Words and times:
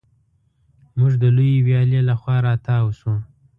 موږ 0.97 1.13
د 1.21 1.23
لویې 1.35 1.63
ویالې 1.67 2.01
له 2.09 2.15
خوا 2.21 2.37
را 2.45 2.53
تاو 2.65 2.87
شوو. 2.99 3.15